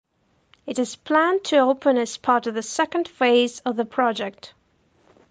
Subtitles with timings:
[0.65, 4.55] It is planned to open as part of the second phase of the project.